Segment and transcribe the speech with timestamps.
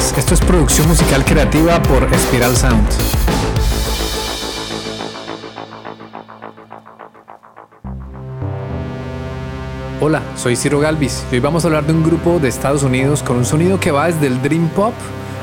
[0.00, 2.88] Esto es producción musical creativa por Spiral Sound.
[10.00, 13.22] Hola, soy Ciro Galvis y hoy vamos a hablar de un grupo de Estados Unidos
[13.22, 14.94] con un sonido que va desde el dream pop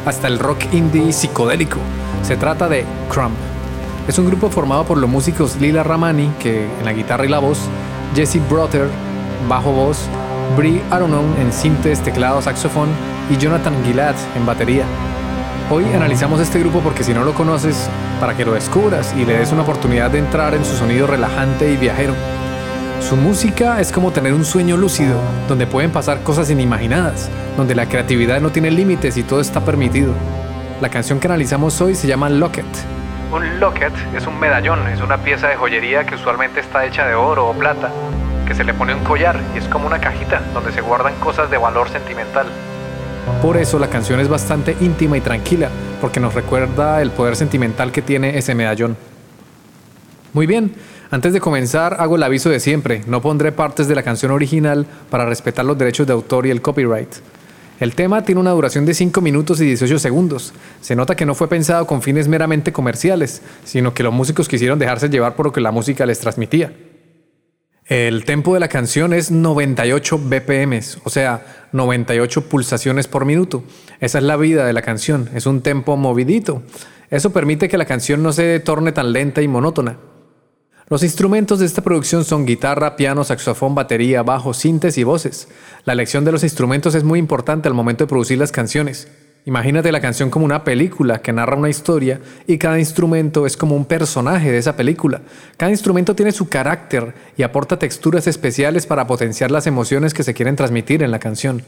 [0.07, 1.78] hasta el rock indie psicodélico.
[2.24, 3.38] Se trata de Crump.
[4.08, 7.39] Es un grupo formado por los músicos Lila Ramani, que en la guitarra y la
[7.39, 7.60] voz,
[8.16, 8.88] Jesse Brother,
[9.48, 10.00] bajo voz,
[10.58, 12.89] Brie Aronon en sintes, teclado, saxofón
[13.29, 14.86] y Jonathan Gillard en batería.
[15.69, 19.37] Hoy analizamos este grupo porque si no lo conoces, para que lo descubras y le
[19.37, 22.13] des una oportunidad de entrar en su sonido relajante y viajero.
[23.01, 27.87] Su música es como tener un sueño lúcido, donde pueden pasar cosas inimaginadas, donde la
[27.87, 30.14] creatividad no tiene límites y todo está permitido.
[30.81, 32.66] La canción que analizamos hoy se llama Locket.
[33.31, 37.14] Un locket es un medallón, es una pieza de joyería que usualmente está hecha de
[37.14, 37.91] oro o plata,
[38.47, 41.52] que se le pone un collar y es como una cajita donde se guardan cosas
[41.52, 42.47] de valor sentimental.
[43.41, 45.70] Por eso la canción es bastante íntima y tranquila,
[46.02, 48.97] porque nos recuerda el poder sentimental que tiene ese medallón.
[50.34, 50.73] Muy bien,
[51.11, 54.86] antes de comenzar hago el aviso de siempre, no pondré partes de la canción original
[55.09, 57.16] para respetar los derechos de autor y el copyright.
[57.80, 60.52] El tema tiene una duración de 5 minutos y 18 segundos.
[60.81, 64.80] Se nota que no fue pensado con fines meramente comerciales, sino que los músicos quisieron
[64.80, 66.73] dejarse llevar por lo que la música les transmitía.
[67.88, 73.64] El tempo de la canción es 98 BPM, o sea, 98 pulsaciones por minuto.
[74.02, 76.64] Esa es la vida de la canción, es un tempo movidito.
[77.10, 80.00] Eso permite que la canción no se torne tan lenta y monótona.
[80.90, 85.48] Los instrumentos de esta producción son guitarra, piano, saxofón, batería, bajo, sintes y voces.
[85.86, 89.08] La elección de los instrumentos es muy importante al momento de producir las canciones.
[89.48, 93.78] Imagínate la canción como una película que narra una historia y cada instrumento es como
[93.78, 95.22] un personaje de esa película.
[95.56, 100.34] Cada instrumento tiene su carácter y aporta texturas especiales para potenciar las emociones que se
[100.34, 101.64] quieren transmitir en la canción.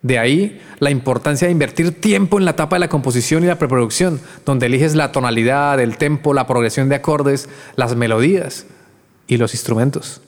[0.00, 3.58] De ahí la importancia de invertir tiempo en la etapa de la composición y la
[3.58, 7.46] preproducción, donde eliges la tonalidad, el tempo, la progresión de acordes,
[7.76, 8.64] las melodías
[9.26, 10.22] y los instrumentos.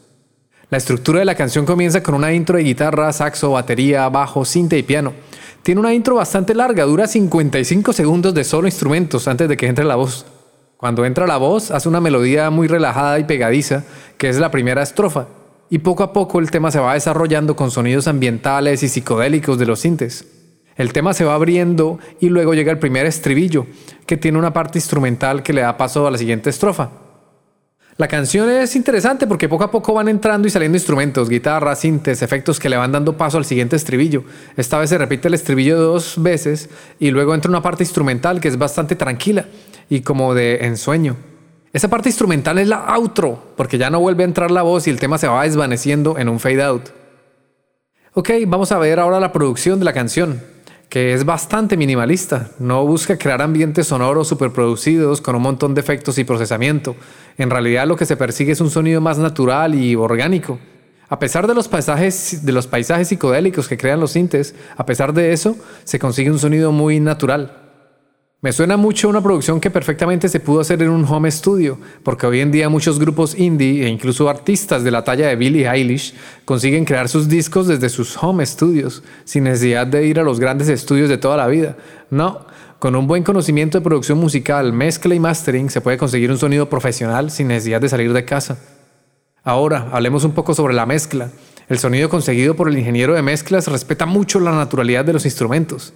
[0.68, 4.76] La estructura de la canción comienza con una intro de guitarra, saxo, batería, bajo, cinte
[4.76, 5.14] y piano.
[5.64, 9.86] Tiene una intro bastante larga, dura 55 segundos de solo instrumentos antes de que entre
[9.86, 10.26] la voz.
[10.76, 13.82] Cuando entra la voz, hace una melodía muy relajada y pegadiza,
[14.18, 15.26] que es la primera estrofa,
[15.70, 19.64] y poco a poco el tema se va desarrollando con sonidos ambientales y psicodélicos de
[19.64, 20.26] los sintes.
[20.76, 23.64] El tema se va abriendo y luego llega el primer estribillo,
[24.04, 26.90] que tiene una parte instrumental que le da paso a la siguiente estrofa.
[27.96, 32.22] La canción es interesante porque poco a poco van entrando y saliendo instrumentos, guitarras, sintes,
[32.22, 34.24] efectos que le van dando paso al siguiente estribillo.
[34.56, 38.48] Esta vez se repite el estribillo dos veces y luego entra una parte instrumental que
[38.48, 39.46] es bastante tranquila
[39.88, 41.16] y como de ensueño.
[41.72, 44.90] Esa parte instrumental es la outro, porque ya no vuelve a entrar la voz y
[44.90, 46.88] el tema se va desvaneciendo en un fade out.
[48.12, 50.40] Ok, vamos a ver ahora la producción de la canción
[50.94, 52.50] que es bastante minimalista.
[52.60, 56.94] No busca crear ambientes sonoros superproducidos con un montón de efectos y procesamiento.
[57.36, 60.58] En realidad lo que se persigue es un sonido más natural y orgánico.
[61.08, 65.12] A pesar de los paisajes, de los paisajes psicodélicos que crean los sintes, a pesar
[65.12, 67.64] de eso, se consigue un sonido muy natural.
[68.44, 72.26] Me suena mucho una producción que perfectamente se pudo hacer en un home studio, porque
[72.26, 76.14] hoy en día muchos grupos indie e incluso artistas de la talla de Billie Eilish
[76.44, 80.68] consiguen crear sus discos desde sus home studios, sin necesidad de ir a los grandes
[80.68, 81.76] estudios de toda la vida.
[82.10, 82.46] No,
[82.84, 86.68] con un buen conocimiento de producción musical, mezcla y mastering se puede conseguir un sonido
[86.68, 88.58] profesional sin necesidad de salir de casa.
[89.42, 91.30] Ahora, hablemos un poco sobre la mezcla.
[91.66, 95.94] El sonido conseguido por el ingeniero de mezclas respeta mucho la naturalidad de los instrumentos.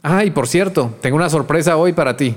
[0.00, 2.36] Ah, y por cierto, tengo una sorpresa hoy para ti.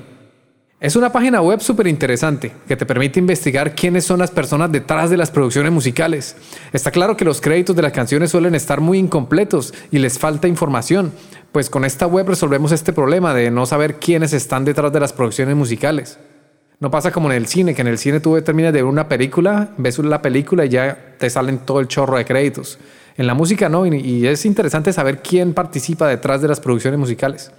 [0.81, 5.11] Es una página web súper interesante que te permite investigar quiénes son las personas detrás
[5.11, 6.35] de las producciones musicales.
[6.73, 10.47] Está claro que los créditos de las canciones suelen estar muy incompletos y les falta
[10.47, 11.13] información,
[11.51, 15.13] pues con esta web resolvemos este problema de no saber quiénes están detrás de las
[15.13, 16.17] producciones musicales.
[16.79, 19.07] No pasa como en el cine, que en el cine tú terminas de ver una
[19.07, 22.79] película, ves la película y ya te salen todo el chorro de créditos.
[23.17, 27.51] En la música no, y es interesante saber quién participa detrás de las producciones musicales.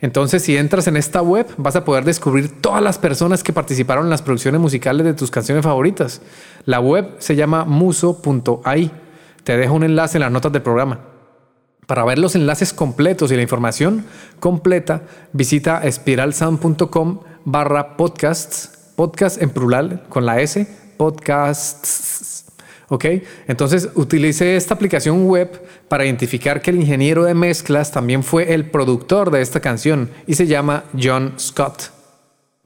[0.00, 4.04] Entonces, si entras en esta web, vas a poder descubrir todas las personas que participaron
[4.04, 6.20] en las producciones musicales de tus canciones favoritas.
[6.64, 8.92] La web se llama muso.ai.
[9.42, 11.00] Te dejo un enlace en las notas del programa.
[11.86, 14.04] Para ver los enlaces completos y la información
[14.40, 15.02] completa,
[15.32, 20.66] visita espiralsound.com barra podcasts, podcast en plural con la S,
[20.98, 22.47] podcasts
[22.88, 23.04] ¿Ok?
[23.46, 28.70] Entonces utilice esta aplicación web para identificar que el ingeniero de mezclas también fue el
[28.70, 31.90] productor de esta canción y se llama John Scott.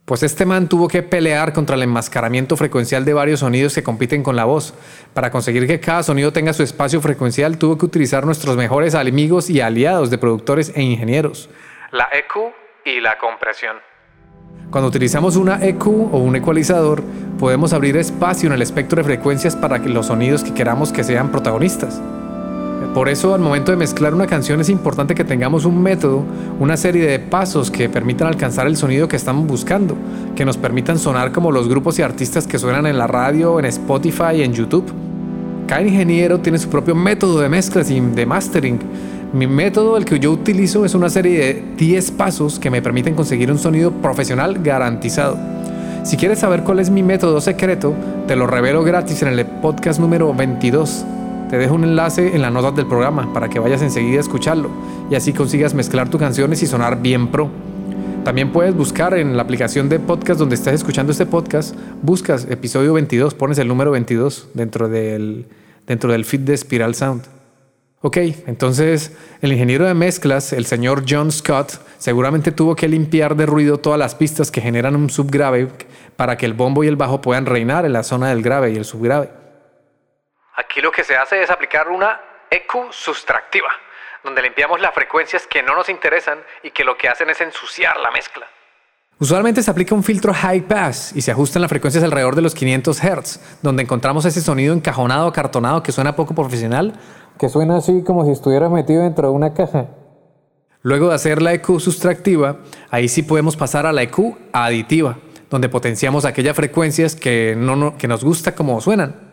[0.04, 4.22] Pues este man tuvo que pelear contra el enmascaramiento frecuencial de varios sonidos que compiten
[4.22, 4.74] con la voz.
[5.14, 9.48] Para conseguir que cada sonido tenga su espacio frecuencial, tuvo que utilizar nuestros mejores amigos
[9.48, 11.48] y aliados de productores e ingenieros.
[11.92, 12.52] la EQ
[12.84, 13.91] y la compresión.
[14.70, 17.02] Cuando utilizamos una EQ o un ecualizador,
[17.38, 21.30] podemos abrir espacio en el espectro de frecuencias para los sonidos que queramos que sean
[21.30, 22.00] protagonistas.
[22.94, 26.24] Por eso al momento de mezclar una canción es importante que tengamos un método,
[26.60, 29.96] una serie de pasos que permitan alcanzar el sonido que estamos buscando,
[30.36, 33.64] que nos permitan sonar como los grupos y artistas que suenan en la radio, en
[33.64, 34.92] Spotify y en YouTube.
[35.66, 38.78] Cada ingeniero tiene su propio método de mezclas y de mastering.
[39.32, 43.14] Mi método, el que yo utilizo, es una serie de 10 pasos que me permiten
[43.14, 45.38] conseguir un sonido profesional garantizado.
[46.04, 47.94] Si quieres saber cuál es mi método secreto,
[48.26, 51.06] te lo revelo gratis en el podcast número 22.
[51.48, 54.68] Te dejo un enlace en las notas del programa para que vayas enseguida a escucharlo
[55.10, 57.48] y así consigas mezclar tus canciones y sonar bien pro.
[58.24, 62.92] También puedes buscar en la aplicación de podcast donde estás escuchando este podcast, buscas episodio
[62.92, 65.46] 22, pones el número 22 dentro del,
[65.86, 67.31] dentro del feed de Spiral Sound.
[68.04, 68.16] Ok,
[68.48, 73.78] entonces el ingeniero de mezclas, el señor John Scott, seguramente tuvo que limpiar de ruido
[73.78, 75.68] todas las pistas que generan un subgrave
[76.16, 78.76] para que el bombo y el bajo puedan reinar en la zona del grave y
[78.76, 79.30] el subgrave.
[80.56, 82.20] Aquí lo que se hace es aplicar una
[82.50, 83.68] EQ sustractiva,
[84.24, 87.96] donde limpiamos las frecuencias que no nos interesan y que lo que hacen es ensuciar
[87.98, 88.48] la mezcla.
[89.22, 92.56] Usualmente se aplica un filtro high pass y se ajustan las frecuencias alrededor de los
[92.56, 96.98] 500 Hz, donde encontramos ese sonido encajonado, acartonado que suena poco profesional,
[97.38, 99.88] que suena así como si estuviera metido dentro de una caja.
[100.82, 102.58] Luego de hacer la EQ sustractiva,
[102.90, 105.18] ahí sí podemos pasar a la EQ aditiva,
[105.48, 109.32] donde potenciamos aquellas frecuencias que, no, que nos gusta como suenan.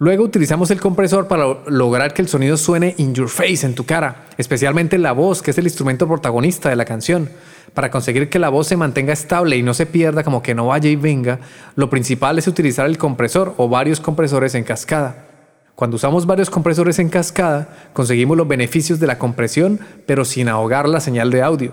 [0.00, 3.84] Luego utilizamos el compresor para lograr que el sonido suene in your face, en tu
[3.84, 7.28] cara, especialmente la voz, que es el instrumento protagonista de la canción.
[7.74, 10.68] Para conseguir que la voz se mantenga estable y no se pierda como que no
[10.68, 11.40] vaya y venga,
[11.74, 15.27] lo principal es utilizar el compresor o varios compresores en cascada.
[15.78, 20.88] Cuando usamos varios compresores en cascada, conseguimos los beneficios de la compresión, pero sin ahogar
[20.88, 21.70] la señal de audio.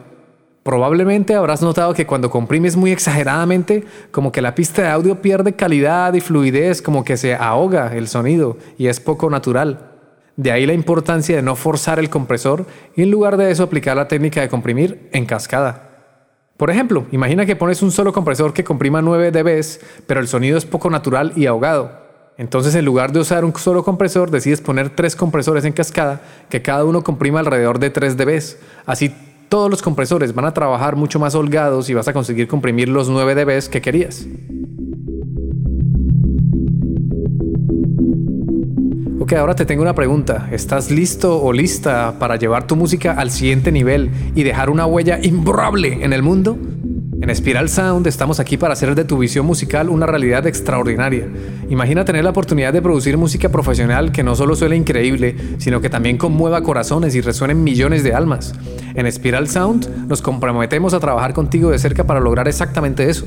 [0.62, 5.54] Probablemente habrás notado que cuando comprimes muy exageradamente, como que la pista de audio pierde
[5.54, 9.94] calidad y fluidez, como que se ahoga el sonido y es poco natural.
[10.36, 13.98] De ahí la importancia de no forzar el compresor y en lugar de eso aplicar
[13.98, 16.12] la técnica de comprimir en cascada.
[16.58, 19.66] Por ejemplo, imagina que pones un solo compresor que comprima 9 dB,
[20.06, 22.05] pero el sonido es poco natural y ahogado.
[22.38, 26.62] Entonces, en lugar de usar un solo compresor, decides poner tres compresores en cascada que
[26.62, 28.42] cada uno comprima alrededor de 3 dB.
[28.86, 29.16] Así
[29.48, 33.10] todos los compresores van a trabajar mucho más holgados y vas a conseguir comprimir los
[33.10, 34.28] 9 dB que querías.
[39.20, 40.50] Ok, ahora te tengo una pregunta.
[40.52, 45.20] ¿Estás listo o lista para llevar tu música al siguiente nivel y dejar una huella
[45.22, 46.58] imborrable en el mundo?
[47.25, 51.27] En Spiral Sound estamos aquí para hacer de tu visión musical una realidad extraordinaria.
[51.72, 55.89] Imagina tener la oportunidad de producir música profesional que no solo suene increíble, sino que
[55.89, 58.54] también conmueva corazones y resuene millones de almas.
[58.94, 63.25] En Spiral Sound nos comprometemos a trabajar contigo de cerca para lograr exactamente eso.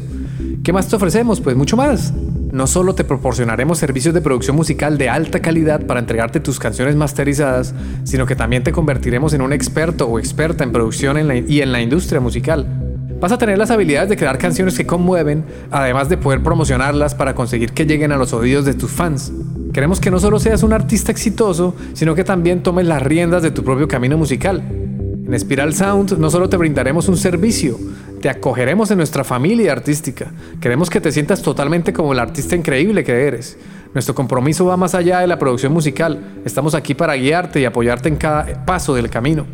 [0.63, 1.41] ¿Qué más te ofrecemos?
[1.41, 2.15] Pues mucho más.
[2.53, 6.95] No solo te proporcionaremos servicios de producción musical de alta calidad para entregarte tus canciones
[6.95, 7.75] masterizadas,
[8.05, 11.17] sino que también te convertiremos en un experto o experta en producción
[11.49, 12.78] y en la industria musical.
[13.21, 17.35] Vas a tener las habilidades de crear canciones que conmueven, además de poder promocionarlas para
[17.35, 19.33] conseguir que lleguen a los oídos de tus fans.
[19.73, 23.51] Queremos que no solo seas un artista exitoso, sino que también tomes las riendas de
[23.51, 24.63] tu propio camino musical.
[24.63, 27.77] En Spiral Sound no solo te brindaremos un servicio,
[28.21, 30.31] te acogeremos en nuestra familia artística.
[30.61, 33.59] Queremos que te sientas totalmente como el artista increíble que eres.
[33.95, 36.41] Nuestro compromiso va más allá de la producción musical.
[36.45, 39.45] Estamos aquí para guiarte y apoyarte en cada paso del camino.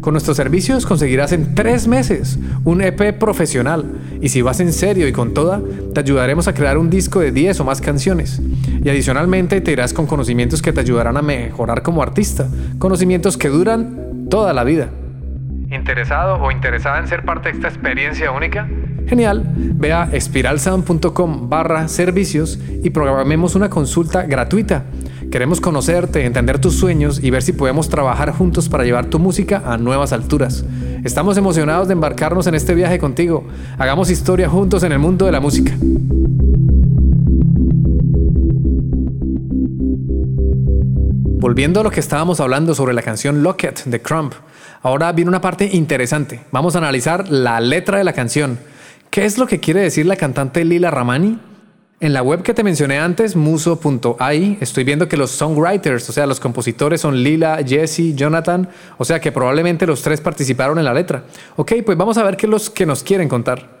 [0.00, 3.84] Con nuestros servicios conseguirás en tres meses un EP profesional
[4.20, 5.60] y si vas en serio y con toda,
[5.94, 8.40] te ayudaremos a crear un disco de 10 o más canciones.
[8.82, 12.46] Y adicionalmente te irás con conocimientos que te ayudarán a mejorar como artista,
[12.78, 14.90] conocimientos que duran toda la vida.
[15.70, 18.68] ¿Interesado o interesada en ser parte de esta experiencia única?
[19.06, 24.84] Genial, ve a espiralsound.com barra servicios y programemos una consulta gratuita
[25.30, 29.62] Queremos conocerte, entender tus sueños y ver si podemos trabajar juntos para llevar tu música
[29.66, 30.64] a nuevas alturas.
[31.04, 33.46] Estamos emocionados de embarcarnos en este viaje contigo.
[33.76, 35.74] Hagamos historia juntos en el mundo de la música.
[41.40, 44.32] Volviendo a lo que estábamos hablando sobre la canción Locket de Crump,
[44.80, 46.40] ahora viene una parte interesante.
[46.52, 48.58] Vamos a analizar la letra de la canción.
[49.10, 51.38] ¿Qué es lo que quiere decir la cantante Lila Ramani?
[52.00, 56.28] En la web que te mencioné antes, muso.ai, estoy viendo que los songwriters, o sea,
[56.28, 60.94] los compositores son Lila, Jesse, Jonathan, o sea que probablemente los tres participaron en la
[60.94, 61.24] letra.
[61.56, 63.78] Ok, pues vamos a ver qué los que nos quieren contar.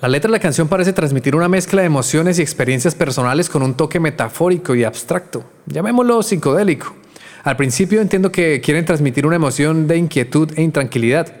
[0.00, 3.64] La letra de la canción parece transmitir una mezcla de emociones y experiencias personales con
[3.64, 6.94] un toque metafórico y abstracto, llamémoslo psicodélico.
[7.42, 11.32] Al principio entiendo que quieren transmitir una emoción de inquietud e intranquilidad,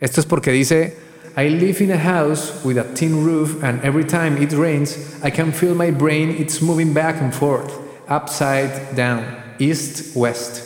[0.00, 1.03] Esto es porque dice,
[1.36, 5.32] I live in a house with a tin roof and every time it rains, I
[5.32, 7.72] can feel my brain it's moving back and forth,
[8.08, 9.24] upside down,
[9.58, 10.62] east, west.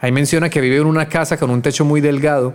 [0.00, 2.54] Ahí menciona que vive en una casa con un techo muy delgado.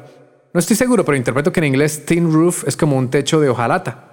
[0.54, 3.50] No estoy seguro, pero interpreto que en inglés tin roof es como un techo de
[3.50, 4.06] hojalata.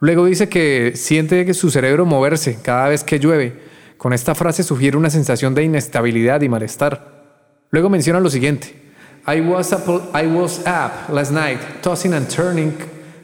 [0.00, 3.56] Luego dice que siente que su cerebro moverse cada vez que llueve.
[3.98, 7.22] Con esta frase sugiere una sensación de inestabilidad y malestar.
[7.70, 8.83] Luego menciona lo siguiente.
[9.26, 12.76] I was up, I was up last night, tossing and turning,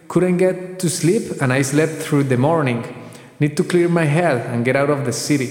[0.09, 2.83] couldn't get to sleep, and I slept through the morning.
[3.39, 5.49] Need to clear my head and get out of the city.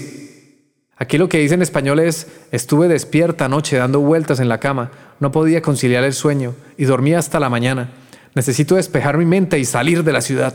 [0.98, 4.90] Aquí lo que dice en español es, estuve despierta anoche dando vueltas en la cama,
[5.20, 7.90] no podía conciliar el sueño y dormí hasta la mañana.
[8.34, 10.52] Necesito despejar mi mente y salir de la ciudad.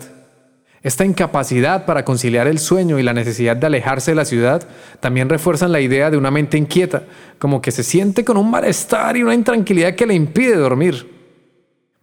[0.85, 4.67] Esta incapacidad para conciliar el sueño y la necesidad de alejarse de la ciudad
[4.99, 7.07] también refuerzan la idea de una mente inquieta,
[7.39, 11.11] como que se siente con un malestar y una intranquilidad que le impide dormir.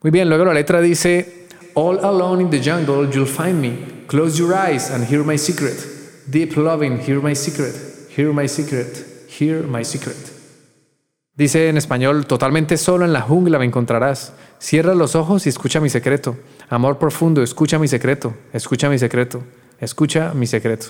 [0.02, 3.78] Muy bien, luego la letra dice, All alone in the jungle you'll find me.
[4.08, 5.76] Close your eyes and hear my secret.
[6.28, 7.76] Deep loving, hear my secret.
[8.16, 9.28] Hear my secret.
[9.28, 10.31] Hear my secret.
[11.34, 14.34] Dice en español, totalmente solo en la jungla me encontrarás.
[14.58, 16.36] Cierra los ojos y escucha mi secreto.
[16.68, 19.42] Amor profundo, escucha mi secreto, escucha mi secreto,
[19.80, 20.88] escucha mi secreto.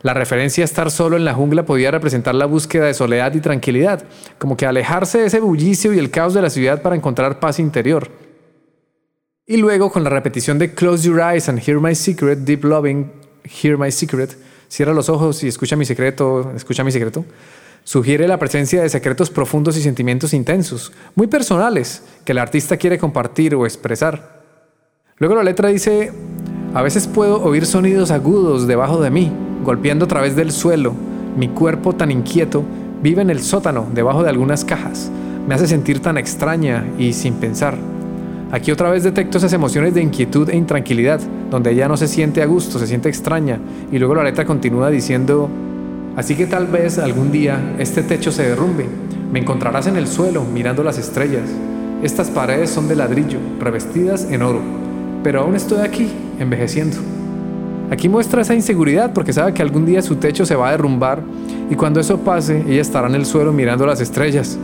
[0.00, 3.40] La referencia a estar solo en la jungla podía representar la búsqueda de soledad y
[3.40, 4.02] tranquilidad,
[4.38, 7.58] como que alejarse de ese bullicio y el caos de la ciudad para encontrar paz
[7.58, 8.08] interior.
[9.46, 13.12] Y luego con la repetición de Close your eyes and hear my secret, deep loving,
[13.44, 14.38] hear my secret,
[14.68, 17.26] cierra los ojos y escucha mi secreto, escucha mi secreto,
[17.84, 22.98] sugiere la presencia de secretos profundos y sentimientos intensos, muy personales, que el artista quiere
[22.98, 24.40] compartir o expresar.
[25.18, 26.12] Luego la letra dice,
[26.72, 29.32] a veces puedo oír sonidos agudos debajo de mí,
[29.64, 30.94] golpeando a través del suelo.
[31.36, 32.64] Mi cuerpo tan inquieto
[33.02, 35.10] vive en el sótano, debajo de algunas cajas.
[35.46, 37.76] Me hace sentir tan extraña y sin pensar.
[38.52, 41.20] Aquí otra vez detecto esas emociones de inquietud e intranquilidad,
[41.50, 43.60] donde ella no se siente a gusto, se siente extraña.
[43.92, 45.48] Y luego la letra continúa diciendo,
[46.20, 48.86] así que tal vez algún día este techo se derrumbe.
[49.32, 51.48] Me encontrarás en el suelo mirando las estrellas.
[52.02, 54.80] Estas paredes son de ladrillo, revestidas en oro
[55.22, 56.08] pero aún estoy aquí,
[56.38, 56.96] envejeciendo.
[57.90, 61.20] Aquí muestra esa inseguridad porque sabe que algún día su techo se va a derrumbar
[61.68, 64.58] y cuando eso pase, ella estará en el suelo mirando las estrellas.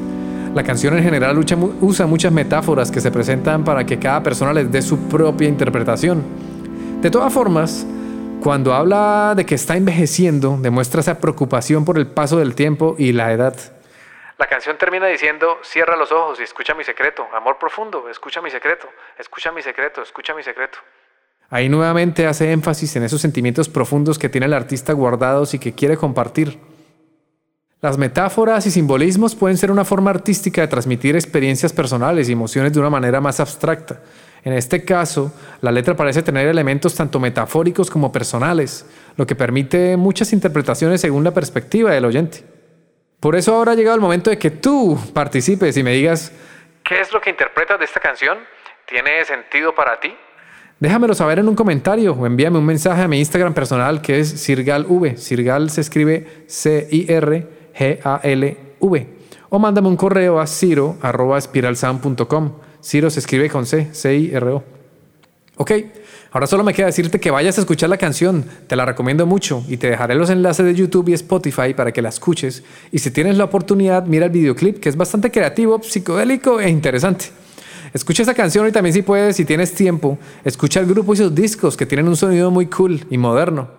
[0.54, 1.38] La canción en general
[1.80, 6.22] usa muchas metáforas que se presentan para que cada persona les dé su propia interpretación.
[7.02, 7.86] De todas formas,
[8.46, 13.10] cuando habla de que está envejeciendo, demuestra esa preocupación por el paso del tiempo y
[13.10, 13.56] la edad.
[14.38, 18.52] La canción termina diciendo, cierra los ojos y escucha mi secreto, amor profundo, escucha mi
[18.52, 18.86] secreto,
[19.18, 20.78] escucha mi secreto, escucha mi secreto.
[21.50, 25.74] Ahí nuevamente hace énfasis en esos sentimientos profundos que tiene el artista guardados y que
[25.74, 26.60] quiere compartir.
[27.86, 32.72] Las metáforas y simbolismos pueden ser una forma artística de transmitir experiencias personales y emociones
[32.72, 34.00] de una manera más abstracta.
[34.42, 39.96] En este caso, la letra parece tener elementos tanto metafóricos como personales, lo que permite
[39.96, 42.42] muchas interpretaciones según la perspectiva del oyente.
[43.20, 46.32] Por eso ahora ha llegado el momento de que tú participes y me digas,
[46.82, 48.38] ¿qué es lo que interpretas de esta canción?
[48.88, 50.12] ¿Tiene sentido para ti?
[50.80, 54.28] Déjamelo saber en un comentario o envíame un mensaje a mi Instagram personal que es
[54.42, 55.16] SirgalV.
[55.16, 56.44] Sirgal se escribe
[57.76, 59.16] C-I-R-G-A-L-V.
[59.48, 62.52] O mándame un correo a ciro.espiralsound.com.
[62.82, 64.62] Ciro se escribe con C, C-I-R-O.
[65.58, 65.72] Ok,
[66.36, 69.64] Ahora solo me queda decirte que vayas a escuchar la canción, te la recomiendo mucho
[69.68, 72.62] y te dejaré los enlaces de YouTube y Spotify para que la escuches.
[72.92, 77.30] Y si tienes la oportunidad, mira el videoclip que es bastante creativo, psicodélico e interesante.
[77.94, 81.34] Escucha esa canción y también si puedes, si tienes tiempo, escucha el grupo y sus
[81.34, 83.70] discos que tienen un sonido muy cool y moderno.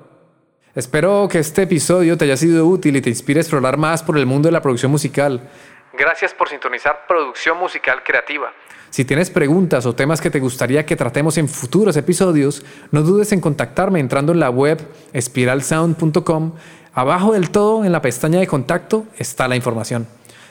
[0.77, 4.15] Espero que este episodio te haya sido útil y te inspire a explorar más por
[4.15, 5.49] el mundo de la producción musical.
[5.97, 8.53] Gracias por sintonizar Producción Musical Creativa.
[8.91, 13.31] Si tienes preguntas o temas que te gustaría que tratemos en futuros episodios, no dudes
[13.31, 14.79] en contactarme entrando en la web
[15.13, 16.53] espiralsound.com.
[16.93, 20.07] Abajo del todo, en la pestaña de contacto, está la información.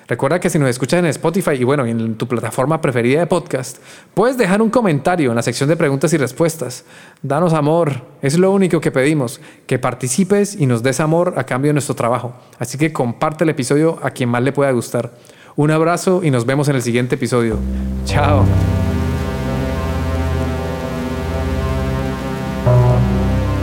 [0.09, 3.79] Recuerda que si nos escuchas en Spotify y bueno, en tu plataforma preferida de podcast,
[4.15, 6.85] puedes dejar un comentario en la sección de preguntas y respuestas.
[7.23, 11.71] Danos amor, es lo único que pedimos, que participes y nos des amor a cambio
[11.71, 12.35] de nuestro trabajo.
[12.61, 15.11] Así que comparte el episodio a quien más le pueda gustar.
[15.57, 17.59] Un abrazo y nos vemos en el siguiente episodio.
[18.05, 18.45] Chao.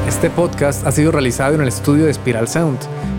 [0.08, 2.80] Este podcast ha sido realizado en el estudio de Spiral Sound.